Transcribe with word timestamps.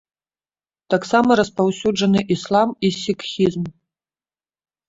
Таксама 0.93 1.37
распаўсюджаны 1.41 2.19
іслам 2.37 2.69
і 2.89 2.91
сікхізм. 3.01 3.63